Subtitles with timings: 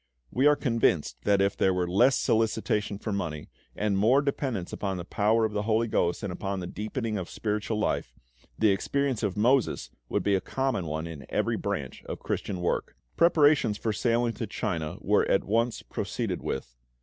[0.31, 4.97] We are convinced that if there were less solicitation for money and more dependence upon
[4.97, 8.15] the power of the HOLY GHOST and upon the deepening of spiritual life,
[8.57, 12.95] the experience of Moses would be a common one in every branch of Christian work.
[13.15, 16.75] Preparations for sailing to China were at once proceeded with.